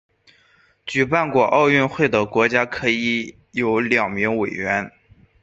[0.83, 4.91] 举办过奥运会的国家可以有两名委员。